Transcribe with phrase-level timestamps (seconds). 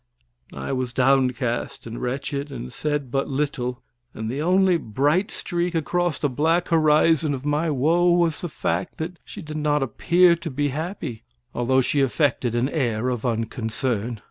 [0.55, 3.83] I was downcast and wretched, and said but little,
[4.15, 8.97] and the only bright streak across the black horizon of my woe was the fact
[8.97, 11.21] that she did not appear to be happy,
[11.53, 14.19] although she affected an air of unconcern.